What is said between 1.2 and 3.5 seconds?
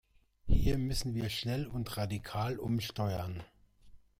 schnell und radikal umsteuern.